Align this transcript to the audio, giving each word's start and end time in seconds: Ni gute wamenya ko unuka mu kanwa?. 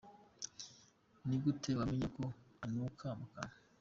Ni 1.27 1.35
gute 1.43 1.69
wamenya 1.77 2.07
ko 2.15 2.23
unuka 2.65 3.07
mu 3.19 3.25
kanwa?. 3.33 3.55